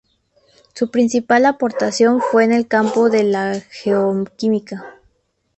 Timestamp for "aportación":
1.45-2.21